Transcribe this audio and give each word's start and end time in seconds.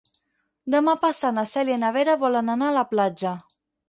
Demà 0.75 0.95
passat 1.03 1.35
na 1.35 1.43
Cèlia 1.51 1.75
i 1.79 1.81
na 1.81 1.91
Vera 1.97 2.15
volen 2.23 2.49
anar 2.55 2.71
a 2.71 2.77
la 2.79 2.85
platja. 2.95 3.35